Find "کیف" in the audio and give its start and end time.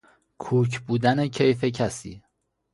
1.27-1.63